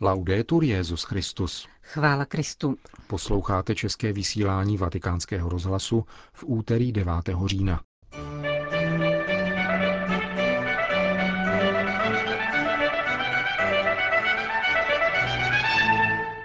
Laudetur 0.00 0.64
Jezus 0.64 1.02
Christus. 1.02 1.68
Chvála 1.82 2.24
Kristu. 2.24 2.76
Posloucháte 3.06 3.74
české 3.74 4.12
vysílání 4.12 4.76
Vatikánského 4.76 5.48
rozhlasu 5.48 6.04
v 6.32 6.44
úterý 6.46 6.92
9. 6.92 7.14
října. 7.46 7.80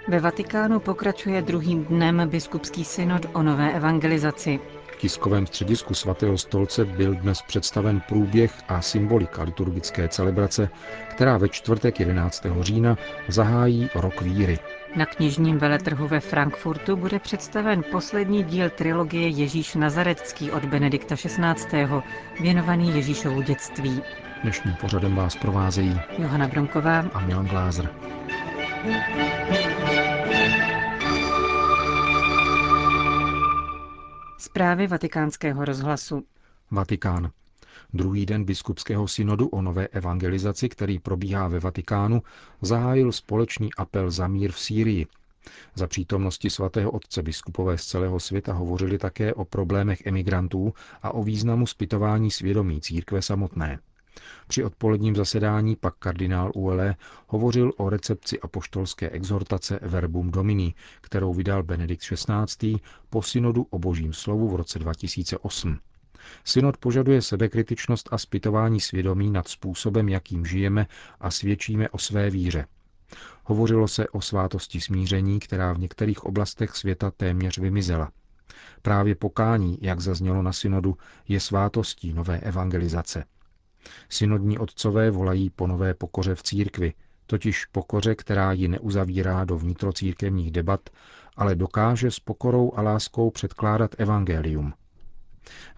Ve 0.08 0.20
Vatikánu 0.20 0.80
pokračuje 0.80 1.42
druhým 1.42 1.84
dnem 1.84 2.28
biskupský 2.28 2.84
synod 2.84 3.26
o 3.32 3.42
nové 3.42 3.72
evangelizaci. 3.72 4.60
V 5.02 5.04
tiskovém 5.04 5.46
středisku 5.46 5.94
svatého 5.94 6.38
stolce 6.38 6.84
byl 6.84 7.14
dnes 7.14 7.42
představen 7.42 8.00
průběh 8.08 8.52
a 8.68 8.82
symbolika 8.82 9.42
liturgické 9.42 10.08
celebrace, 10.08 10.68
která 11.08 11.36
ve 11.36 11.48
čtvrtek 11.48 12.00
11. 12.00 12.46
října 12.60 12.96
zahájí 13.28 13.90
rok 13.94 14.20
víry. 14.22 14.58
Na 14.96 15.06
knižním 15.06 15.58
veletrhu 15.58 16.08
ve 16.08 16.20
Frankfurtu 16.20 16.96
bude 16.96 17.18
představen 17.18 17.82
poslední 17.90 18.44
díl 18.44 18.70
trilogie 18.70 19.28
Ježíš 19.28 19.74
Nazarecký 19.74 20.50
od 20.50 20.64
Benedikta 20.64 21.16
XVI., 21.16 21.86
věnovaný 22.40 22.94
Ježíšovu 22.94 23.42
dětství. 23.42 24.02
Dnešním 24.42 24.74
pořadem 24.74 25.14
vás 25.14 25.36
provázejí 25.36 26.00
Johana 26.18 26.48
Bronková 26.48 27.04
a 27.14 27.20
Milan 27.20 27.46
Glázer. 27.46 27.90
Zprávy 34.52 34.86
vatikánského 34.86 35.64
rozhlasu. 35.64 36.24
Vatikán. 36.70 37.30
Druhý 37.94 38.26
den 38.26 38.44
biskupského 38.44 39.08
synodu 39.08 39.48
o 39.48 39.62
nové 39.62 39.86
evangelizaci, 39.86 40.68
který 40.68 40.98
probíhá 40.98 41.48
ve 41.48 41.60
Vatikánu, 41.60 42.22
zahájil 42.62 43.12
společný 43.12 43.74
apel 43.74 44.10
za 44.10 44.28
mír 44.28 44.52
v 44.52 44.60
Sýrii. 44.60 45.06
Za 45.74 45.86
přítomnosti 45.86 46.50
svatého 46.50 46.90
otce 46.90 47.22
biskupové 47.22 47.78
z 47.78 47.84
celého 47.84 48.20
světa 48.20 48.52
hovořili 48.52 48.98
také 48.98 49.34
o 49.34 49.44
problémech 49.44 50.06
emigrantů 50.06 50.74
a 51.02 51.14
o 51.14 51.22
významu 51.22 51.66
zpytování 51.66 52.30
svědomí 52.30 52.80
církve 52.80 53.22
samotné. 53.22 53.78
Při 54.46 54.64
odpoledním 54.64 55.16
zasedání 55.16 55.76
pak 55.76 55.94
kardinál 55.98 56.52
Uele 56.54 56.96
hovořil 57.26 57.72
o 57.76 57.90
recepci 57.90 58.40
apoštolské 58.40 59.10
exhortace 59.10 59.78
Verbum 59.82 60.30
Domini, 60.30 60.74
kterou 61.00 61.34
vydal 61.34 61.62
Benedikt 61.62 62.02
XVI. 62.02 62.76
po 63.10 63.22
synodu 63.22 63.66
o 63.70 63.78
božím 63.78 64.12
slovu 64.12 64.48
v 64.48 64.56
roce 64.56 64.78
2008. 64.78 65.78
Synod 66.44 66.76
požaduje 66.76 67.22
sebekritičnost 67.22 68.08
a 68.12 68.18
zpytování 68.18 68.80
svědomí 68.80 69.30
nad 69.30 69.48
způsobem, 69.48 70.08
jakým 70.08 70.46
žijeme 70.46 70.86
a 71.20 71.30
svědčíme 71.30 71.88
o 71.88 71.98
své 71.98 72.30
víře. 72.30 72.66
Hovořilo 73.44 73.88
se 73.88 74.08
o 74.08 74.20
svátosti 74.20 74.80
smíření, 74.80 75.40
která 75.40 75.72
v 75.72 75.78
některých 75.78 76.24
oblastech 76.24 76.76
světa 76.76 77.10
téměř 77.10 77.58
vymizela. 77.58 78.10
Právě 78.82 79.14
pokání, 79.14 79.78
jak 79.80 80.00
zaznělo 80.00 80.42
na 80.42 80.52
synodu, 80.52 80.96
je 81.28 81.40
svátostí 81.40 82.12
nové 82.12 82.40
evangelizace. 82.40 83.24
Synodní 84.08 84.58
otcové 84.58 85.10
volají 85.10 85.50
po 85.50 85.66
nové 85.66 85.94
pokoře 85.94 86.34
v 86.34 86.42
církvi, 86.42 86.92
totiž 87.26 87.66
pokoře, 87.66 88.14
která 88.14 88.52
ji 88.52 88.68
neuzavírá 88.68 89.44
do 89.44 89.58
vnitrocírkevních 89.58 90.50
debat, 90.50 90.90
ale 91.36 91.54
dokáže 91.54 92.10
s 92.10 92.20
pokorou 92.20 92.72
a 92.76 92.82
láskou 92.82 93.30
předkládat 93.30 93.94
evangelium. 93.98 94.72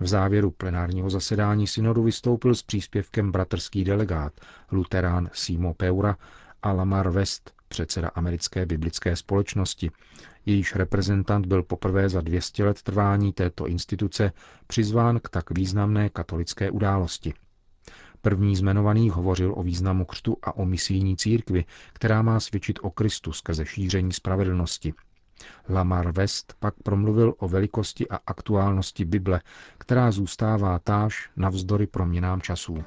V 0.01 0.07
závěru 0.07 0.51
plenárního 0.51 1.11
zasedání 1.11 1.67
synodu 1.67 2.03
vystoupil 2.03 2.55
s 2.55 2.63
příspěvkem 2.63 3.33
bratrský 3.33 3.85
delegát, 3.85 4.33
luterán 4.73 5.31
Simo 5.33 5.75
Peura 5.75 6.17
a 6.63 6.73
Lamar 6.73 7.11
West, 7.11 7.55
předseda 7.69 8.09
americké 8.09 8.67
biblické 8.67 9.17
společnosti. 9.17 9.91
Jejíž 10.47 10.75
reprezentant 10.75 11.47
byl 11.47 11.63
poprvé 11.63 12.09
za 12.09 12.21
200 12.21 12.65
let 12.65 12.83
trvání 12.83 13.33
této 13.33 13.67
instituce 13.67 14.33
přizván 14.67 15.21
k 15.21 15.29
tak 15.29 15.51
významné 15.51 16.09
katolické 16.09 16.71
události. 16.71 17.35
První 18.25 18.57
z 18.57 18.61
jmenovaných 18.61 19.13
hovořil 19.13 19.55
o 19.57 19.63
významu 19.63 20.05
křtu 20.05 20.37
a 20.43 20.57
o 20.57 20.65
misijní 20.65 21.17
církvi, 21.17 21.65
která 21.93 22.23
má 22.23 22.41
svědčit 22.41 22.79
o 22.83 22.91
Kristu 22.91 23.33
skrze 23.33 23.67
šíření 23.67 24.13
spravedlnosti. 24.13 24.95
Lamar 25.69 26.13
West 26.13 26.55
pak 26.59 26.75
promluvil 26.83 27.35
o 27.39 27.49
velikosti 27.49 28.09
a 28.09 28.19
aktuálnosti 28.27 29.05
Bible, 29.05 29.41
která 29.79 30.11
zůstává 30.11 30.79
táž 30.79 31.31
navzdory 31.37 31.87
proměnám 31.87 32.41
časů. 32.41 32.85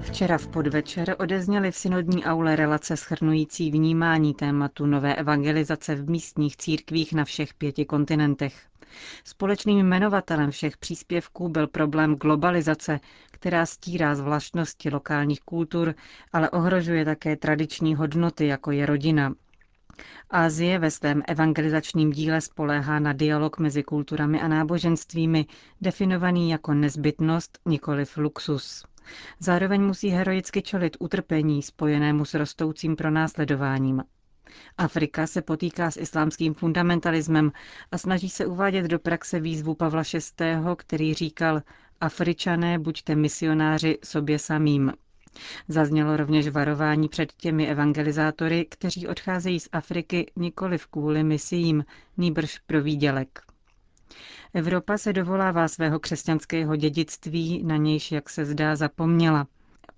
Včera 0.00 0.38
v 0.38 0.46
podvečer 0.48 1.16
odezněly 1.18 1.70
v 1.70 1.76
synodní 1.76 2.24
aule 2.24 2.56
relace 2.56 2.96
schrnující 2.96 3.70
vnímání 3.70 4.34
tématu 4.34 4.86
nové 4.86 5.14
evangelizace 5.14 5.94
v 5.94 6.10
místních 6.10 6.56
církvích 6.56 7.12
na 7.12 7.24
všech 7.24 7.54
pěti 7.54 7.84
kontinentech. 7.84 8.67
Společným 9.24 9.78
jmenovatelem 9.78 10.50
všech 10.50 10.76
příspěvků 10.76 11.48
byl 11.48 11.66
problém 11.66 12.14
globalizace, 12.14 13.00
která 13.30 13.66
stírá 13.66 14.14
zvláštnosti 14.14 14.90
lokálních 14.90 15.40
kultur, 15.40 15.94
ale 16.32 16.50
ohrožuje 16.50 17.04
také 17.04 17.36
tradiční 17.36 17.94
hodnoty, 17.94 18.46
jako 18.46 18.70
je 18.70 18.86
rodina. 18.86 19.32
Ázie 20.30 20.78
ve 20.78 20.90
svém 20.90 21.22
evangelizačním 21.28 22.10
díle 22.10 22.40
spoléhá 22.40 22.98
na 22.98 23.12
dialog 23.12 23.58
mezi 23.58 23.82
kulturami 23.82 24.40
a 24.40 24.48
náboženstvími, 24.48 25.46
definovaný 25.80 26.50
jako 26.50 26.74
nezbytnost, 26.74 27.58
nikoliv 27.66 28.16
luxus. 28.16 28.84
Zároveň 29.40 29.82
musí 29.82 30.08
heroicky 30.08 30.62
čelit 30.62 30.96
utrpení 31.00 31.62
spojenému 31.62 32.24
s 32.24 32.34
rostoucím 32.34 32.96
pronásledováním. 32.96 34.02
Afrika 34.78 35.26
se 35.26 35.42
potýká 35.42 35.90
s 35.90 35.96
islámským 35.96 36.54
fundamentalismem 36.54 37.52
a 37.92 37.98
snaží 37.98 38.28
se 38.30 38.46
uvádět 38.46 38.86
do 38.86 38.98
praxe 38.98 39.40
výzvu 39.40 39.74
Pavla 39.74 40.02
VI., 40.14 40.46
který 40.76 41.14
říkal 41.14 41.62
Afričané, 42.00 42.78
buďte 42.78 43.14
misionáři 43.14 43.98
sobě 44.04 44.38
samým. 44.38 44.92
Zaznělo 45.68 46.16
rovněž 46.16 46.48
varování 46.48 47.08
před 47.08 47.32
těmi 47.32 47.66
evangelizátory, 47.66 48.66
kteří 48.70 49.08
odcházejí 49.08 49.60
z 49.60 49.68
Afriky 49.72 50.30
nikoli 50.36 50.78
v 50.78 50.86
kvůli 50.86 51.24
misiím, 51.24 51.84
nýbrž 52.16 52.58
pro 52.58 52.82
výdělek. 52.82 53.40
Evropa 54.54 54.98
se 54.98 55.12
dovolává 55.12 55.68
svého 55.68 55.98
křesťanského 56.00 56.76
dědictví, 56.76 57.62
na 57.64 57.76
nějž, 57.76 58.12
jak 58.12 58.30
se 58.30 58.44
zdá, 58.44 58.76
zapomněla. 58.76 59.46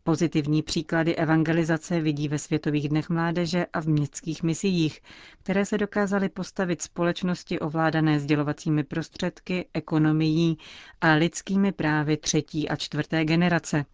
Pozitivní 0.04 0.62
příklady 0.62 1.16
evangelizace 1.16 2.00
vidí 2.00 2.28
ve 2.28 2.38
Světových 2.38 2.88
dnech 2.88 3.08
mládeže 3.10 3.66
a 3.72 3.80
v 3.80 3.86
městských 3.86 4.42
misiích, 4.42 5.00
které 5.42 5.64
se 5.66 5.78
dokázaly 5.78 6.28
postavit 6.28 6.82
společnosti 6.82 7.58
ovládané 7.60 8.20
sdělovacími 8.20 8.84
prostředky, 8.84 9.68
ekonomií 9.74 10.58
a 11.00 11.12
lidskými 11.12 11.72
právy 11.72 12.16
třetí 12.16 12.68
a 12.68 12.76
čtvrté 12.76 13.24
generace, 13.24 13.84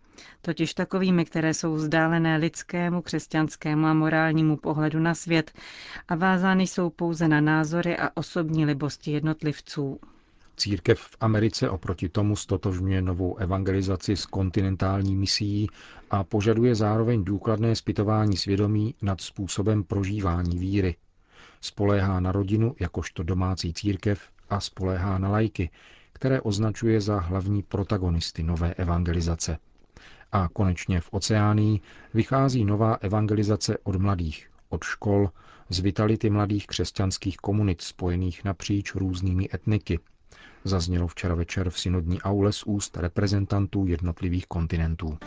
totiž 0.42 0.74
takovými, 0.74 1.24
které 1.24 1.54
jsou 1.54 1.74
vzdálené 1.74 2.36
lidskému, 2.36 3.02
křesťanskému 3.02 3.86
a 3.86 3.94
morálnímu 3.94 4.56
pohledu 4.56 4.98
na 5.00 5.14
svět 5.14 5.52
a 6.08 6.14
vázány 6.14 6.66
jsou 6.66 6.90
pouze 6.90 7.28
na 7.28 7.40
názory 7.40 7.96
a 7.98 8.10
osobní 8.14 8.64
libosti 8.64 9.10
jednotlivců. 9.10 10.00
Církev 10.56 11.00
v 11.00 11.16
Americe 11.20 11.70
oproti 11.70 12.08
tomu 12.08 12.36
stotožňuje 12.36 13.02
novou 13.02 13.36
evangelizaci 13.36 14.16
s 14.16 14.26
kontinentální 14.26 15.16
misií 15.16 15.68
a 16.10 16.24
požaduje 16.24 16.74
zároveň 16.74 17.24
důkladné 17.24 17.76
zpytování 17.76 18.36
svědomí 18.36 18.94
nad 19.02 19.20
způsobem 19.20 19.84
prožívání 19.84 20.58
víry. 20.58 20.96
Spoléhá 21.60 22.20
na 22.20 22.32
rodinu 22.32 22.74
jakožto 22.80 23.22
domácí 23.22 23.72
církev 23.72 24.20
a 24.50 24.60
spoléhá 24.60 25.18
na 25.18 25.28
lajky, 25.28 25.70
které 26.12 26.40
označuje 26.40 27.00
za 27.00 27.20
hlavní 27.20 27.62
protagonisty 27.62 28.42
nové 28.42 28.74
evangelizace. 28.74 29.58
A 30.32 30.48
konečně 30.48 31.00
v 31.00 31.08
oceánii 31.10 31.80
vychází 32.14 32.64
nová 32.64 32.94
evangelizace 32.94 33.78
od 33.82 33.96
mladých, 33.96 34.50
od 34.68 34.84
škol, 34.84 35.30
z 35.68 35.80
vitality 35.80 36.30
mladých 36.30 36.66
křesťanských 36.66 37.36
komunit 37.36 37.80
spojených 37.80 38.44
napříč 38.44 38.94
různými 38.94 39.48
etniky, 39.54 39.98
zaznělo 40.68 41.06
včera 41.06 41.34
večer 41.34 41.70
v 41.70 41.78
synodní 41.78 42.22
aule 42.22 42.52
z 42.52 42.62
úst 42.62 42.96
reprezentantů 42.96 43.86
jednotlivých 43.86 44.46
kontinentů. 44.46 45.18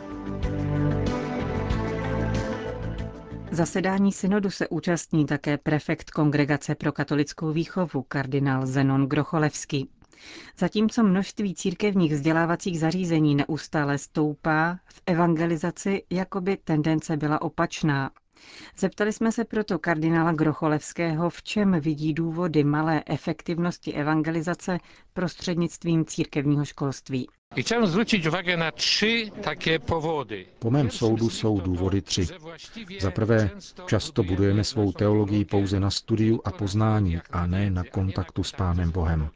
Zasedání 3.51 4.11
synodu 4.11 4.49
se 4.49 4.67
účastní 4.67 5.25
také 5.25 5.57
prefekt 5.57 6.11
Kongregace 6.11 6.75
pro 6.75 6.91
katolickou 6.91 7.51
výchovu 7.51 8.01
kardinál 8.07 8.65
Zenon 8.65 9.07
Grocholevský. 9.07 9.89
Zatímco 10.57 11.03
množství 11.03 11.55
církevních 11.55 12.13
vzdělávacích 12.13 12.79
zařízení 12.79 13.35
neustále 13.35 13.97
stoupá, 13.97 14.79
v 14.85 15.01
evangelizaci 15.05 16.03
jakoby 16.09 16.57
tendence 16.57 17.17
byla 17.17 17.41
opačná. 17.41 18.11
Zeptali 18.77 19.13
jsme 19.13 19.31
se 19.31 19.45
proto 19.45 19.79
kardinála 19.79 20.31
Grocholevského, 20.31 21.29
v 21.29 21.43
čem 21.43 21.79
vidí 21.79 22.13
důvody 22.13 22.63
malé 22.63 23.03
efektivnosti 23.05 23.93
evangelizace 23.93 24.77
prostřednictvím 25.13 26.05
církevního 26.05 26.65
školství. 26.65 27.27
Chciałem 27.57 27.87
zwrócić 27.87 28.27
uwagę 28.27 28.57
na 28.57 28.71
tři 28.71 29.31
také 29.43 29.79
powody. 29.79 30.45
Po 30.59 30.71
mém 30.71 30.89
soudu 30.89 31.29
jsou 31.29 31.59
důvody 31.59 32.01
tři. 32.01 32.27
Za 32.99 33.11
prvé, 33.11 33.49
často 33.87 34.23
budujeme 34.23 34.63
svou 34.63 34.91
teologii 34.91 35.45
pouze 35.45 35.79
na 35.79 35.89
studiu 35.89 36.41
a 36.45 36.51
poznání 36.51 37.19
a 37.31 37.45
ne 37.47 37.69
na 37.69 37.83
kontaktu 37.83 38.43
s 38.43 38.51
Pánem 38.51 38.91
Bohem. 38.91 39.29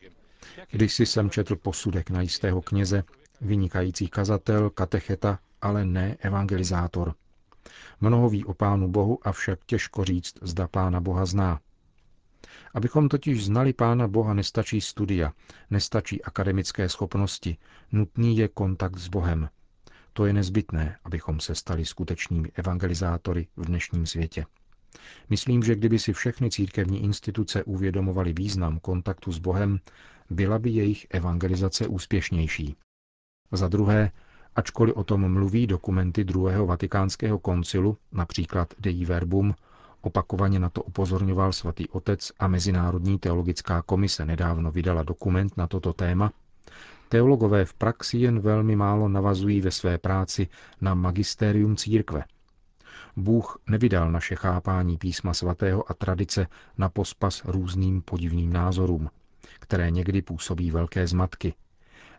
Když 0.71 0.93
si 0.93 1.05
jsem 1.05 1.29
četl 1.29 1.55
posudek 1.55 2.09
na 2.09 2.21
jistého 2.21 2.61
kněze, 2.61 3.03
vynikající 3.41 4.07
kazatel, 4.07 4.69
katecheta, 4.69 5.39
ale 5.61 5.85
ne 5.85 6.17
evangelizátor. 6.19 7.13
Mnoho 8.01 8.29
ví 8.29 8.45
o 8.45 8.53
Pánu 8.53 8.87
Bohu, 8.87 9.27
avšak 9.27 9.59
těžko 9.65 10.05
říct, 10.05 10.33
zda 10.41 10.67
Pána 10.67 10.99
Boha 10.99 11.25
zná. 11.25 11.59
Abychom 12.73 13.09
totiž 13.09 13.45
znali 13.45 13.73
Pána 13.73 14.07
Boha, 14.07 14.33
nestačí 14.33 14.81
studia, 14.81 15.33
nestačí 15.69 16.23
akademické 16.23 16.89
schopnosti, 16.89 17.57
nutný 17.91 18.37
je 18.37 18.47
kontakt 18.47 18.97
s 18.97 19.07
Bohem. 19.07 19.49
To 20.13 20.25
je 20.25 20.33
nezbytné, 20.33 20.97
abychom 21.03 21.39
se 21.39 21.55
stali 21.55 21.85
skutečnými 21.85 22.51
evangelizátory 22.55 23.47
v 23.55 23.65
dnešním 23.65 24.05
světě. 24.05 24.45
Myslím, 25.29 25.63
že 25.63 25.75
kdyby 25.75 25.99
si 25.99 26.13
všechny 26.13 26.49
církevní 26.49 27.03
instituce 27.03 27.63
uvědomovaly 27.63 28.33
význam 28.33 28.79
kontaktu 28.79 29.31
s 29.31 29.39
Bohem, 29.39 29.79
byla 30.29 30.59
by 30.59 30.69
jejich 30.69 31.07
evangelizace 31.09 31.87
úspěšnější. 31.87 32.75
Za 33.51 33.67
druhé, 33.67 34.11
ačkoliv 34.55 34.95
o 34.97 35.03
tom 35.03 35.33
mluví 35.33 35.67
dokumenty 35.67 36.23
druhého 36.23 36.65
vatikánského 36.65 37.39
koncilu, 37.39 37.97
například 38.11 38.73
Dei 38.79 39.05
Verbum, 39.05 39.55
opakovaně 40.01 40.59
na 40.59 40.69
to 40.69 40.83
upozorňoval 40.83 41.53
svatý 41.53 41.89
otec 41.89 42.31
a 42.39 42.47
Mezinárodní 42.47 43.19
teologická 43.19 43.81
komise 43.81 44.25
nedávno 44.25 44.71
vydala 44.71 45.03
dokument 45.03 45.57
na 45.57 45.67
toto 45.67 45.93
téma, 45.93 46.31
teologové 47.09 47.65
v 47.65 47.73
praxi 47.73 48.17
jen 48.17 48.39
velmi 48.39 48.75
málo 48.75 49.09
navazují 49.09 49.61
ve 49.61 49.71
své 49.71 49.97
práci 49.97 50.47
na 50.81 50.93
magistérium 50.93 51.75
církve. 51.75 52.23
Bůh 53.15 53.59
nevydal 53.69 54.11
naše 54.11 54.35
chápání 54.35 54.97
písma 54.97 55.33
svatého 55.33 55.91
a 55.91 55.93
tradice 55.93 56.47
na 56.77 56.89
pospas 56.89 57.41
různým 57.45 58.01
podivným 58.01 58.53
názorům, 58.53 59.09
které 59.59 59.91
někdy 59.91 60.21
působí 60.21 60.71
velké 60.71 61.07
zmatky, 61.07 61.53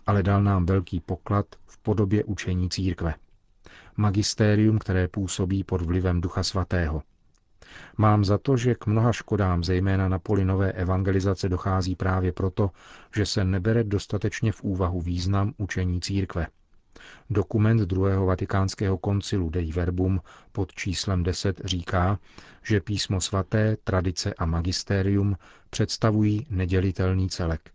ale 0.07 0.23
dal 0.23 0.43
nám 0.43 0.67
velký 0.67 1.01
poklad 1.01 1.47
v 1.67 1.79
podobě 1.79 2.25
učení 2.25 2.71
církve. 2.71 3.15
Magistérium, 3.97 4.79
které 4.79 5.09
působí 5.09 5.65
pod 5.65 5.83
vlivem 5.83 6.21
Ducha 6.21 6.43
Svatého. 6.43 7.03
Mám 7.97 8.25
za 8.25 8.39
to, 8.39 8.57
že 8.57 8.75
k 8.75 8.87
mnoha 8.87 9.13
škodám, 9.13 9.65
zejména 9.65 10.09
na 10.09 10.19
poli 10.19 10.45
nové 10.45 10.73
evangelizace, 10.73 11.49
dochází 11.49 11.97
právě 11.97 12.33
proto, 12.33 12.71
že 13.17 13.27
se 13.27 13.45
nebere 13.45 13.85
dostatečně 13.85 14.53
v 14.53 14.63
úvahu 14.63 15.01
význam 15.01 15.55
učení 15.57 16.01
církve. 16.01 16.47
Dokument 17.31 17.81
druhého 17.81 18.27
vatikánského 18.27 18.99
koncilu 18.99 19.51
Dei 19.51 19.73
Verbum 19.73 20.21
pod 20.53 20.73
číslem 20.73 21.23
10 21.23 21.61
říká, 21.65 22.19
že 22.63 22.81
písmo 22.81 23.21
svaté, 23.21 23.77
tradice 23.85 24.35
a 24.35 24.45
magistérium 24.47 25.37
představují 25.71 26.47
nedělitelný 26.51 27.29
celek. 27.29 27.74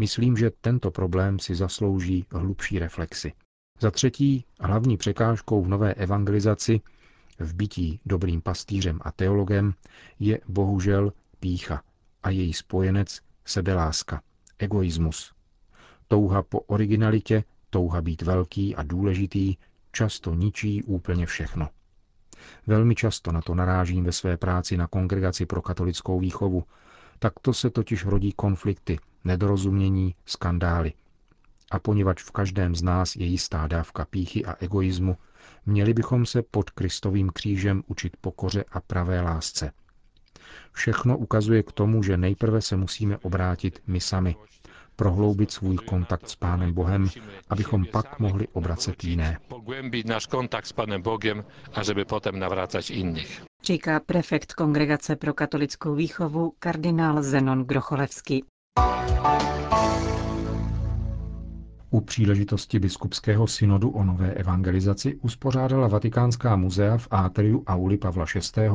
Myslím, 0.00 0.36
že 0.36 0.50
tento 0.60 0.90
problém 0.90 1.38
si 1.38 1.54
zaslouží 1.54 2.26
hlubší 2.32 2.78
reflexy. 2.78 3.32
Za 3.80 3.90
třetí, 3.90 4.44
hlavní 4.60 4.96
překážkou 4.96 5.62
v 5.62 5.68
nové 5.68 5.94
evangelizaci, 5.94 6.80
v 7.38 7.54
bytí 7.54 8.00
dobrým 8.06 8.40
pastýřem 8.42 8.98
a 9.02 9.12
teologem, 9.12 9.74
je 10.18 10.40
bohužel 10.48 11.12
pícha 11.40 11.82
a 12.22 12.30
její 12.30 12.52
spojenec 12.52 13.20
sebeláska, 13.44 14.22
egoismus. 14.58 15.32
Touha 16.08 16.42
po 16.42 16.60
originalitě, 16.60 17.44
touha 17.70 18.02
být 18.02 18.22
velký 18.22 18.76
a 18.76 18.82
důležitý, 18.82 19.56
často 19.92 20.34
ničí 20.34 20.82
úplně 20.82 21.26
všechno. 21.26 21.68
Velmi 22.66 22.94
často 22.94 23.32
na 23.32 23.40
to 23.42 23.54
narážím 23.54 24.04
ve 24.04 24.12
své 24.12 24.36
práci 24.36 24.76
na 24.76 24.86
kongregaci 24.86 25.46
pro 25.46 25.62
katolickou 25.62 26.20
výchovu. 26.20 26.64
Takto 27.22 27.54
se 27.54 27.70
totiž 27.70 28.04
rodí 28.04 28.32
konflikty, 28.32 28.98
nedorozumění, 29.24 30.14
skandály. 30.26 30.92
A 31.70 31.78
poněvadž 31.78 32.22
v 32.22 32.30
každém 32.30 32.74
z 32.74 32.82
nás 32.82 33.16
je 33.16 33.26
jistá 33.26 33.66
dávka 33.66 34.04
píchy 34.04 34.44
a 34.44 34.56
egoismu, 34.60 35.16
měli 35.66 35.94
bychom 35.94 36.26
se 36.26 36.42
pod 36.42 36.70
Kristovým 36.70 37.30
křížem 37.30 37.82
učit 37.86 38.16
pokoře 38.20 38.64
a 38.72 38.80
pravé 38.80 39.20
lásce. 39.20 39.72
Všechno 40.72 41.18
ukazuje 41.18 41.62
k 41.62 41.72
tomu, 41.72 42.02
že 42.02 42.16
nejprve 42.16 42.62
se 42.62 42.76
musíme 42.76 43.18
obrátit 43.18 43.82
my 43.86 44.00
sami, 44.00 44.36
prohloubit 44.96 45.50
svůj 45.50 45.76
kontakt 45.76 46.28
s 46.28 46.36
Pánem 46.36 46.72
Bohem, 46.72 47.08
abychom 47.50 47.86
pak 47.86 48.18
mohli 48.20 48.48
obracet 48.48 49.04
jiné. 49.04 49.38
Nasz 50.06 50.26
kontakt 50.26 50.66
s 50.66 50.72
Panem 50.72 51.02
Bogiem, 51.02 51.44
a 51.74 51.82
żeby 51.82 52.04
potem 52.04 52.38
nawracać 52.38 52.90
innych. 52.90 53.49
Říká 53.64 54.00
prefekt 54.00 54.52
Kongregace 54.52 55.16
pro 55.16 55.34
katolickou 55.34 55.94
výchovu 55.94 56.52
kardinál 56.58 57.22
Zenon 57.22 57.64
Grocholevský. 57.64 58.44
U 61.90 62.00
příležitosti 62.00 62.78
biskupského 62.78 63.46
synodu 63.46 63.90
o 63.90 64.04
nové 64.04 64.30
evangelizaci 64.34 65.16
uspořádala 65.16 65.88
Vatikánská 65.88 66.56
muzea 66.56 66.98
v 66.98 67.08
Átriu 67.10 67.64
Auli 67.66 67.96
Pavla 67.98 68.24
VI. 68.56 68.68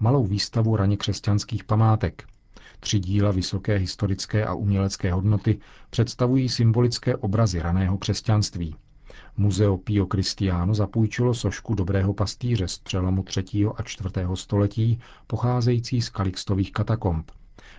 malou 0.00 0.26
výstavu 0.26 0.76
raně 0.76 0.96
křesťanských 0.96 1.64
památek. 1.64 2.24
Tři 2.80 2.98
díla 2.98 3.30
vysoké 3.30 3.76
historické 3.76 4.44
a 4.44 4.54
umělecké 4.54 5.12
hodnoty 5.12 5.58
představují 5.90 6.48
symbolické 6.48 7.16
obrazy 7.16 7.60
raného 7.60 7.98
křesťanství. 7.98 8.76
Muzeo 9.40 9.76
Pio 9.76 10.06
Cristiano 10.06 10.74
zapůjčilo 10.74 11.34
sošku 11.34 11.74
dobrého 11.74 12.14
pastýře 12.14 12.68
z 12.68 12.78
přelomu 12.78 13.22
3. 13.22 13.44
a 13.76 13.82
4. 13.82 14.08
století, 14.34 15.00
pocházející 15.26 16.02
z 16.02 16.08
Kalixtových 16.08 16.72
katakomb. 16.72 17.30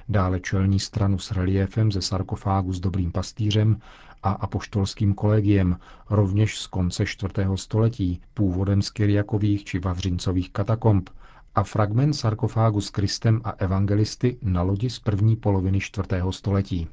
Dále 0.10 0.40
čelní 0.40 0.80
stranu 0.80 1.18
s 1.20 1.32
reliéfem 1.32 1.92
ze 1.92 2.02
sarkofágu 2.02 2.74
s 2.74 2.80
dobrým 2.80 3.12
pastýřem 3.12 3.78
a 4.24 4.32
apoštolským 4.32 5.14
kolegiem, 5.14 5.78
rovněž 6.10 6.60
z 6.60 6.68
konce 6.68 7.06
4. 7.06 7.34
století, 7.56 8.22
původem 8.34 8.82
z 8.82 8.90
Kyriakových 8.90 9.64
či 9.64 9.80
Vavřincových 9.80 10.52
katakomb, 10.52 11.10
a 11.56 11.64
fragment 11.64 12.14
sarkofágu 12.14 12.82
s 12.82 12.90
Kristem 12.90 13.42
a 13.44 13.52
evangelisty 13.52 14.38
na 14.42 14.62
lodi 14.62 14.90
z 14.90 15.00
první 15.00 15.36
poloviny 15.36 15.80
4. 15.80 16.08
století. 16.30 16.88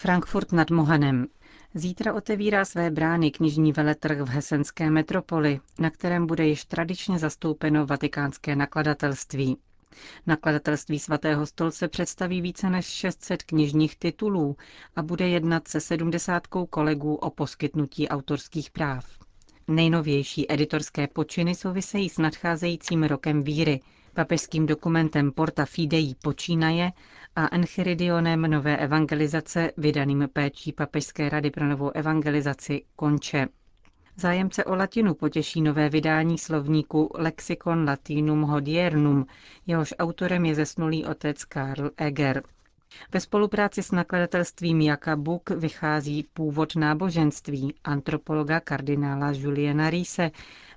Frankfurt 0.00 0.52
nad 0.52 0.70
Mohanem. 0.70 1.26
Zítra 1.74 2.14
otevírá 2.14 2.64
své 2.64 2.90
brány 2.90 3.30
knižní 3.30 3.72
veletrh 3.72 4.20
v 4.20 4.28
hesenské 4.28 4.90
metropoli, 4.90 5.60
na 5.78 5.90
kterém 5.90 6.26
bude 6.26 6.46
již 6.46 6.64
tradičně 6.64 7.18
zastoupeno 7.18 7.86
vatikánské 7.86 8.56
nakladatelství. 8.56 9.56
Nakladatelství 10.26 10.98
svatého 10.98 11.46
stolce 11.46 11.88
představí 11.88 12.40
více 12.42 12.70
než 12.70 12.86
600 12.86 13.42
knižních 13.42 13.96
titulů 13.96 14.56
a 14.96 15.02
bude 15.02 15.28
jednat 15.28 15.68
se 15.68 15.80
sedmdesátkou 15.80 16.66
kolegů 16.66 17.14
o 17.14 17.30
poskytnutí 17.30 18.08
autorských 18.08 18.70
práv. 18.70 19.06
Nejnovější 19.68 20.52
editorské 20.52 21.06
počiny 21.06 21.54
souvisejí 21.54 22.08
s 22.08 22.18
nadcházejícím 22.18 23.02
rokem 23.02 23.42
víry, 23.42 23.80
papežským 24.18 24.66
dokumentem 24.66 25.32
Porta 25.32 25.64
Fidei 25.64 26.14
počínaje 26.22 26.92
a 27.36 27.54
Enchiridionem 27.54 28.42
nové 28.42 28.76
evangelizace, 28.76 29.72
vydaným 29.76 30.28
péčí 30.32 30.72
Papežské 30.72 31.28
rady 31.28 31.50
pro 31.50 31.66
novou 31.66 31.90
evangelizaci, 31.94 32.82
konče. 32.96 33.46
Zájemce 34.16 34.64
o 34.64 34.74
latinu 34.74 35.14
potěší 35.14 35.62
nové 35.62 35.88
vydání 35.88 36.38
slovníku 36.38 37.10
Lexicon 37.14 37.84
Latinum 37.88 38.42
Hodiernum, 38.42 39.26
jehož 39.66 39.94
autorem 39.98 40.44
je 40.44 40.54
zesnulý 40.54 41.04
otec 41.04 41.44
Karl 41.44 41.90
Eger. 41.96 42.42
Ve 43.12 43.20
spolupráci 43.20 43.82
s 43.82 43.90
nakladatelstvím 43.90 44.80
Jaka 44.80 45.16
Buk 45.16 45.50
vychází 45.50 46.22
původ 46.34 46.76
náboženství 46.76 47.74
antropologa 47.84 48.60
kardinála 48.60 49.30
Juliana 49.32 49.90
Riese 49.90 50.30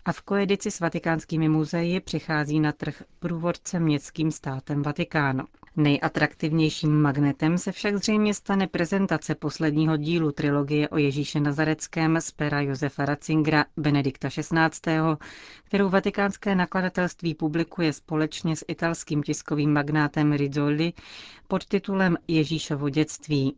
a 0.05 0.11
v 0.11 0.21
koedici 0.21 0.71
s 0.71 0.79
vatikánskými 0.79 1.49
muzeji 1.49 1.99
přichází 1.99 2.59
na 2.59 2.71
trh 2.71 3.03
průvodce 3.19 3.79
městským 3.79 4.31
státem 4.31 4.81
Vatikán. 4.83 5.47
Nejatraktivnějším 5.75 7.01
magnetem 7.01 7.57
se 7.57 7.71
však 7.71 7.97
zřejmě 7.97 8.33
stane 8.33 8.67
prezentace 8.67 9.35
posledního 9.35 9.97
dílu 9.97 10.31
trilogie 10.31 10.89
o 10.89 10.97
Ježíše 10.97 11.39
Nazareckém 11.39 12.21
z 12.21 12.31
pera 12.31 12.61
Josefa 12.61 13.05
Ratzingera 13.05 13.65
Benedikta 13.77 14.29
XVI., 14.29 14.93
kterou 15.63 15.89
vatikánské 15.89 16.55
nakladatelství 16.55 17.35
publikuje 17.35 17.93
společně 17.93 18.55
s 18.55 18.65
italským 18.67 19.23
tiskovým 19.23 19.73
magnátem 19.73 20.33
Rizzoli 20.33 20.93
pod 21.47 21.65
titulem 21.65 22.17
Ježíšovo 22.27 22.89
dětství. 22.89 23.55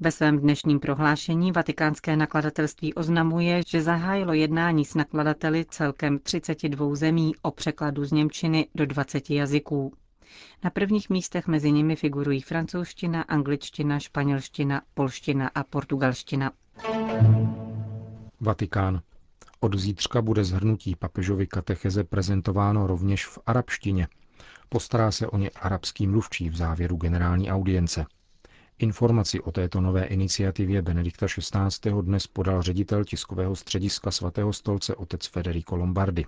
Ve 0.00 0.10
svém 0.10 0.38
dnešním 0.38 0.80
prohlášení 0.80 1.52
vatikánské 1.52 2.16
nakladatelství 2.16 2.94
oznamuje, 2.94 3.60
že 3.66 3.82
zahájilo 3.82 4.32
jednání 4.32 4.84
s 4.84 4.94
nakladateli 4.94 5.64
celkem 5.70 6.18
32 6.18 6.94
zemí 6.94 7.32
o 7.42 7.50
překladu 7.50 8.04
z 8.04 8.12
Němčiny 8.12 8.66
do 8.74 8.86
20 8.86 9.30
jazyků. 9.30 9.92
Na 10.64 10.70
prvních 10.70 11.10
místech 11.10 11.46
mezi 11.46 11.72
nimi 11.72 11.96
figurují 11.96 12.40
francouzština, 12.40 13.22
angličtina, 13.22 13.98
španělština, 13.98 14.82
polština 14.94 15.50
a 15.54 15.64
portugalština. 15.64 16.50
Vatikán. 18.40 19.00
Od 19.60 19.74
zítřka 19.78 20.22
bude 20.22 20.44
zhrnutí 20.44 20.96
papežovy 20.96 21.46
katecheze 21.46 22.04
prezentováno 22.04 22.86
rovněž 22.86 23.26
v 23.26 23.38
arabštině. 23.46 24.08
Postará 24.68 25.10
se 25.10 25.26
o 25.26 25.38
ně 25.38 25.50
arabský 25.50 26.06
mluvčí 26.06 26.48
v 26.50 26.56
závěru 26.56 26.96
generální 26.96 27.50
audience. 27.50 28.06
Informaci 28.78 29.40
o 29.40 29.52
této 29.52 29.80
nové 29.80 30.04
iniciativě 30.04 30.82
Benedikta 30.82 31.26
XVI. 31.26 31.90
dnes 32.02 32.26
podal 32.26 32.62
ředitel 32.62 33.04
tiskového 33.04 33.56
střediska 33.56 34.10
svatého 34.10 34.52
stolce 34.52 34.94
otec 34.94 35.26
Federico 35.26 35.76
Lombardi. 35.76 36.26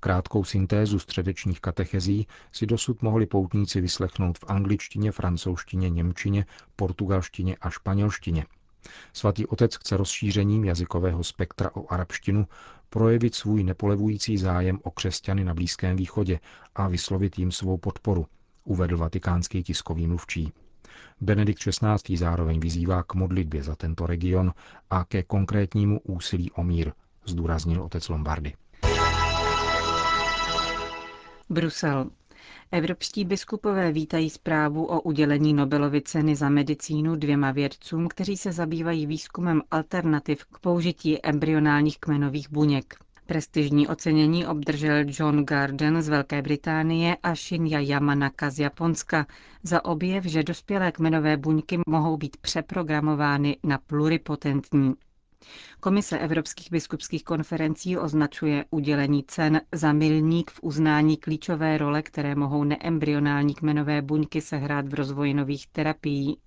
Krátkou 0.00 0.44
syntézu 0.44 0.98
středečních 0.98 1.60
katechezí 1.60 2.26
si 2.52 2.66
dosud 2.66 3.02
mohli 3.02 3.26
poutníci 3.26 3.80
vyslechnout 3.80 4.38
v 4.38 4.44
angličtině, 4.48 5.12
francouzštině, 5.12 5.90
němčině, 5.90 6.46
portugalštině 6.76 7.56
a 7.60 7.70
španělštině. 7.70 8.46
Svatý 9.12 9.46
otec 9.46 9.76
chce 9.76 9.96
rozšířením 9.96 10.64
jazykového 10.64 11.24
spektra 11.24 11.70
o 11.74 11.92
arabštinu 11.92 12.46
projevit 12.90 13.34
svůj 13.34 13.64
nepolevující 13.64 14.38
zájem 14.38 14.80
o 14.82 14.90
křesťany 14.90 15.44
na 15.44 15.54
Blízkém 15.54 15.96
východě 15.96 16.40
a 16.74 16.88
vyslovit 16.88 17.38
jim 17.38 17.52
svou 17.52 17.76
podporu, 17.76 18.26
uvedl 18.64 18.96
vatikánský 18.96 19.62
tiskový 19.62 20.06
mluvčí. 20.06 20.52
Benedikt 21.20 21.58
XVI. 21.58 22.16
zároveň 22.16 22.60
vyzývá 22.60 23.02
k 23.02 23.14
modlitbě 23.14 23.62
za 23.62 23.76
tento 23.76 24.06
region 24.06 24.52
a 24.90 25.04
ke 25.04 25.22
konkrétnímu 25.22 26.00
úsilí 26.00 26.50
o 26.50 26.64
mír, 26.64 26.92
zdůraznil 27.26 27.82
otec 27.82 28.08
Lombardy. 28.08 28.54
Brusel. 31.50 32.10
Evropští 32.72 33.24
biskupové 33.24 33.92
vítají 33.92 34.30
zprávu 34.30 34.84
o 34.84 35.00
udělení 35.00 35.54
Nobelovy 35.54 36.00
ceny 36.02 36.36
za 36.36 36.48
medicínu 36.48 37.16
dvěma 37.16 37.50
vědcům, 37.52 38.08
kteří 38.08 38.36
se 38.36 38.52
zabývají 38.52 39.06
výzkumem 39.06 39.62
alternativ 39.70 40.44
k 40.44 40.58
použití 40.58 41.26
embryonálních 41.26 41.98
kmenových 41.98 42.50
buněk. 42.50 42.94
Prestižní 43.26 43.88
ocenění 43.88 44.46
obdržel 44.46 45.04
John 45.06 45.44
Garden 45.44 46.02
z 46.02 46.08
Velké 46.08 46.42
Británie 46.42 47.16
a 47.22 47.34
Shinya 47.34 47.80
Yamanaka 47.80 48.50
z 48.50 48.58
Japonska 48.58 49.26
za 49.62 49.84
objev, 49.84 50.24
že 50.24 50.42
dospělé 50.42 50.92
kmenové 50.92 51.36
buňky 51.36 51.78
mohou 51.88 52.16
být 52.16 52.36
přeprogramovány 52.36 53.56
na 53.64 53.78
pluripotentní. 53.78 54.94
Komise 55.80 56.18
Evropských 56.18 56.70
biskupských 56.70 57.24
konferencí 57.24 57.96
označuje 57.98 58.64
udělení 58.70 59.24
cen 59.28 59.60
za 59.72 59.92
milník 59.92 60.50
v 60.50 60.58
uznání 60.62 61.16
klíčové 61.16 61.78
role, 61.78 62.02
které 62.02 62.34
mohou 62.34 62.64
neembryonální 62.64 63.54
kmenové 63.54 64.02
buňky 64.02 64.40
sehrát 64.40 64.88
v 64.88 64.94
rozvoji 64.94 65.34
nových 65.34 65.66
terapií. 65.66 66.38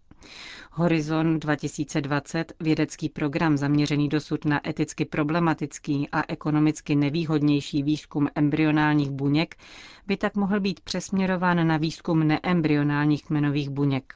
Horizon 0.71 1.39
2020, 1.39 2.53
vědecký 2.59 3.09
program 3.09 3.57
zaměřený 3.57 4.09
dosud 4.09 4.45
na 4.45 4.69
eticky 4.69 5.05
problematický 5.05 6.09
a 6.11 6.23
ekonomicky 6.27 6.95
nevýhodnější 6.95 7.83
výzkum 7.83 8.27
embryonálních 8.35 9.11
buněk, 9.11 9.55
by 10.07 10.17
tak 10.17 10.35
mohl 10.35 10.59
být 10.59 10.79
přesměrován 10.79 11.67
na 11.67 11.77
výzkum 11.77 12.27
neembryonálních 12.27 13.23
kmenových 13.25 13.69
buněk. 13.69 14.13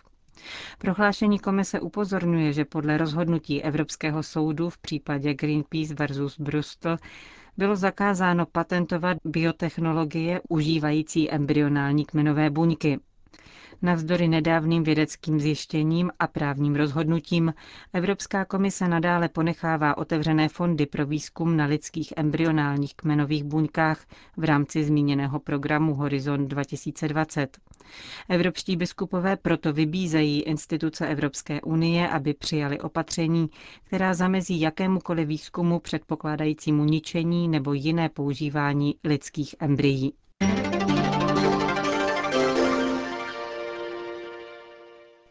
Prohlášení 0.78 1.40
komise 1.40 1.80
upozorňuje, 1.80 2.54
že 2.54 2.66
podle 2.66 2.98
rozhodnutí 2.98 3.64
Evropského 3.64 4.24
soudu 4.24 4.70
v 4.70 4.78
případě 4.78 5.34
Greenpeace 5.34 5.94
versus 5.94 6.40
Bristol 6.40 6.98
bylo 7.58 7.76
zakázáno 7.76 8.46
patentovat 8.46 9.18
biotechnologie 9.26 10.42
užívající 10.50 11.32
embryonální 11.32 12.06
kmenové 12.06 12.50
buňky. 12.50 13.00
Navzdory 13.84 14.28
nedávným 14.28 14.84
vědeckým 14.84 15.40
zjištěním 15.40 16.12
a 16.20 16.28
právním 16.28 16.76
rozhodnutím 16.76 17.54
Evropská 17.94 18.46
komise 18.46 18.88
nadále 18.88 19.30
ponechává 19.30 19.98
otevřené 19.98 20.50
fondy 20.50 20.86
pro 20.86 21.06
výzkum 21.06 21.58
na 21.58 21.66
lidských 21.66 22.14
embryonálních 22.18 22.96
kmenových 22.96 23.44
buňkách 23.44 24.06
v 24.38 24.44
rámci 24.44 24.84
zmíněného 24.84 25.40
programu 25.40 25.94
Horizon 25.96 26.48
2020. 26.48 27.58
Evropští 28.30 28.76
biskupové 28.76 29.38
proto 29.38 29.74
vybízejí 29.74 30.42
instituce 30.42 31.08
Evropské 31.08 31.62
unie, 31.62 32.08
aby 32.10 32.34
přijali 32.34 32.80
opatření, 32.80 33.50
která 33.84 34.14
zamezí 34.14 34.62
jakémukoliv 34.62 35.28
výzkumu 35.28 35.80
předpokládajícímu 35.80 36.84
ničení 36.86 37.48
nebo 37.48 37.74
jiné 37.74 38.10
používání 38.10 38.96
lidských 39.04 39.56
embryí. 39.60 40.14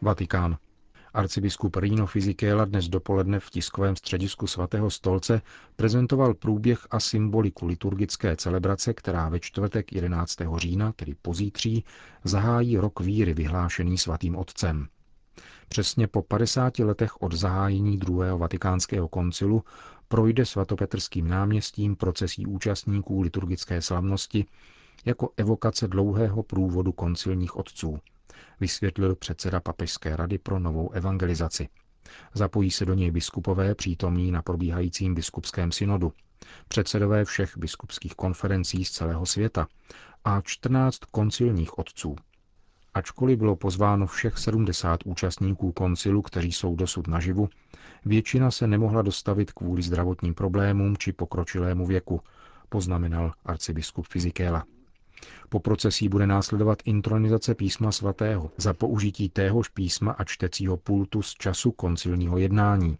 Vatikán. 0.03 0.57
Arcibiskup 1.13 1.75
Rino 1.75 2.05
Fisichella 2.05 2.65
dnes 2.65 2.89
dopoledne 2.89 3.39
v 3.39 3.49
tiskovém 3.49 3.95
středisku 3.95 4.47
svatého 4.47 4.89
stolce 4.89 5.41
prezentoval 5.75 6.33
průběh 6.33 6.87
a 6.91 6.99
symboliku 6.99 7.65
liturgické 7.65 8.35
celebrace, 8.35 8.93
která 8.93 9.29
ve 9.29 9.39
čtvrtek 9.39 9.93
11. 9.93 10.37
října, 10.57 10.91
tedy 10.91 11.15
pozítří, 11.21 11.83
zahájí 12.23 12.77
rok 12.77 12.99
víry 12.99 13.33
vyhlášený 13.33 13.97
svatým 13.97 14.35
otcem. 14.35 14.87
Přesně 15.67 16.07
po 16.07 16.21
50 16.21 16.79
letech 16.79 17.21
od 17.21 17.33
zahájení 17.33 17.97
druhého 17.97 18.37
vatikánského 18.37 19.07
koncilu 19.07 19.63
projde 20.07 20.45
svatopetrským 20.45 21.27
náměstím 21.27 21.95
procesí 21.95 22.45
účastníků 22.45 23.21
liturgické 23.21 23.81
slavnosti 23.81 24.45
jako 25.05 25.29
evokace 25.37 25.87
dlouhého 25.87 26.43
průvodu 26.43 26.91
koncilních 26.91 27.55
otců– 27.55 27.99
vysvětlil 28.59 29.15
předseda 29.15 29.59
Papežské 29.59 30.15
rady 30.15 30.37
pro 30.37 30.59
novou 30.59 30.91
evangelizaci. 30.91 31.67
Zapojí 32.33 32.71
se 32.71 32.85
do 32.85 32.93
něj 32.93 33.11
biskupové 33.11 33.75
přítomní 33.75 34.31
na 34.31 34.41
probíhajícím 34.41 35.15
biskupském 35.15 35.71
synodu, 35.71 36.13
předsedové 36.67 37.25
všech 37.25 37.57
biskupských 37.57 38.15
konferencí 38.15 38.85
z 38.85 38.91
celého 38.91 39.25
světa 39.25 39.67
a 40.25 40.41
14 40.41 40.97
koncilních 41.11 41.77
otců. 41.77 42.15
Ačkoliv 42.93 43.37
bylo 43.39 43.55
pozváno 43.55 44.07
všech 44.07 44.37
70 44.37 44.99
účastníků 45.05 45.71
koncilu, 45.71 46.21
kteří 46.21 46.51
jsou 46.51 46.75
dosud 46.75 47.07
naživu, 47.07 47.49
většina 48.05 48.51
se 48.51 48.67
nemohla 48.67 49.01
dostavit 49.01 49.51
kvůli 49.51 49.81
zdravotním 49.81 50.33
problémům 50.33 50.97
či 50.97 51.13
pokročilému 51.13 51.85
věku, 51.85 52.21
poznamenal 52.69 53.31
arcibiskup 53.45 54.07
Fizikéla. 54.07 54.65
Po 55.49 55.59
procesí 55.59 56.09
bude 56.09 56.27
následovat 56.27 56.79
intronizace 56.85 57.55
písma 57.55 57.91
svatého 57.91 58.51
za 58.57 58.73
použití 58.73 59.29
téhož 59.29 59.69
písma 59.69 60.11
a 60.11 60.23
čtecího 60.23 60.77
pultu 60.77 61.21
z 61.21 61.33
času 61.33 61.71
koncilního 61.71 62.37
jednání. 62.37 62.97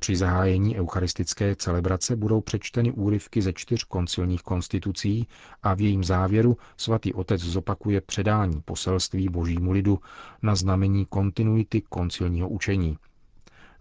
Při 0.00 0.16
zahájení 0.16 0.78
eucharistické 0.78 1.56
celebrace 1.56 2.16
budou 2.16 2.40
přečteny 2.40 2.92
úryvky 2.92 3.42
ze 3.42 3.52
čtyř 3.52 3.84
koncilních 3.84 4.42
konstitucí 4.42 5.26
a 5.62 5.74
v 5.74 5.80
jejím 5.80 6.04
závěru 6.04 6.56
svatý 6.76 7.14
otec 7.14 7.40
zopakuje 7.40 8.00
předání 8.00 8.60
poselství 8.64 9.28
božímu 9.28 9.72
lidu 9.72 9.98
na 10.42 10.54
znamení 10.54 11.06
kontinuity 11.06 11.80
koncilního 11.80 12.48
učení– 12.48 12.98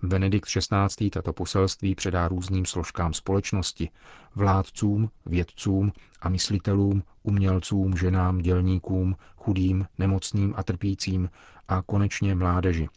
Benedikt 0.04 0.50
XVI. 0.50 1.10
tato 1.10 1.34
poselství 1.34 1.96
předá 1.96 2.28
různým 2.28 2.66
složkám 2.66 3.14
společnosti, 3.14 3.90
vládcům, 4.36 5.10
vědcům 5.26 5.92
a 6.22 6.30
myslitelům, 6.30 7.04
umělcům, 7.24 7.98
ženám, 7.98 8.38
dělníkům, 8.38 9.16
chudým, 9.38 9.86
nemocným 9.98 10.54
a 10.58 10.64
trpícím 10.64 11.30
a 11.68 11.82
konečně 11.82 12.36
mládeži. 12.36 12.90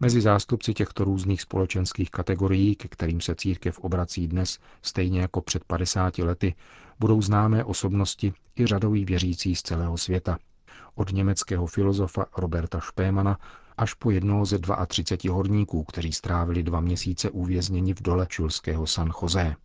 Mezi 0.00 0.20
zástupci 0.20 0.74
těchto 0.74 1.04
různých 1.04 1.42
společenských 1.42 2.10
kategorií, 2.10 2.76
ke 2.76 2.88
kterým 2.88 3.20
se 3.20 3.34
církev 3.34 3.78
obrací 3.78 4.28
dnes, 4.28 4.58
stejně 4.82 5.20
jako 5.20 5.40
před 5.40 5.64
50 5.64 6.18
lety, 6.18 6.54
budou 7.00 7.22
známé 7.22 7.64
osobnosti 7.64 8.32
i 8.58 8.66
řadoví 8.66 9.04
věřící 9.04 9.56
z 9.56 9.62
celého 9.62 9.98
světa. 9.98 10.38
Od 10.94 11.12
německého 11.12 11.66
filozofa 11.66 12.26
Roberta 12.36 12.80
Špémana 12.80 13.38
až 13.76 13.94
po 13.94 14.10
jednoho 14.10 14.44
ze 14.44 14.58
32 14.86 15.34
horníků, 15.34 15.84
kteří 15.84 16.12
strávili 16.12 16.62
dva 16.62 16.80
měsíce 16.80 17.30
uvězněni 17.30 17.94
v 17.94 18.02
dole 18.02 18.26
čulského 18.26 18.86
San 18.86 19.10
José. 19.22 19.56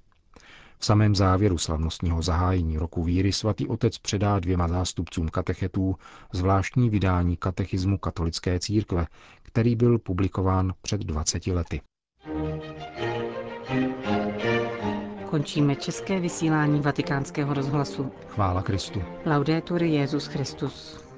V 0.78 0.86
samém 0.86 1.16
závěru 1.16 1.58
slavnostního 1.58 2.22
zahájení 2.22 2.78
roku 2.78 3.04
víry 3.04 3.34
svatý 3.34 3.68
otec 3.68 3.98
předá 3.98 4.40
dvěma 4.40 4.68
zástupcům 4.68 5.30
katechetů 5.30 5.96
zvláštní 6.34 6.90
vydání 6.90 7.38
katechismu 7.38 7.98
katolické 7.98 8.60
církve, 8.60 9.08
který 9.44 9.76
byl 9.76 10.00
publikován 10.00 10.74
před 10.82 11.02
20 11.02 11.48
lety. 11.48 11.82
Končíme 15.30 15.76
české 15.76 16.20
vysílání 16.20 16.82
vatikánského 16.82 17.54
rozhlasu. 17.54 18.12
Chvála 18.28 18.62
Kristu. 18.62 19.04
Laudetur 19.26 19.84
Jezus 19.84 20.28
Christus. 20.28 21.09